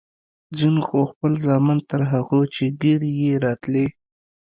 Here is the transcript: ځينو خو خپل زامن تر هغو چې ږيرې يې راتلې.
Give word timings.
ځينو 0.57 0.81
خو 0.87 0.99
خپل 1.11 1.31
زامن 1.45 1.77
تر 1.89 2.01
هغو 2.11 2.41
چې 2.53 2.63
ږيرې 2.81 3.11
يې 3.23 3.33
راتلې. 3.45 3.85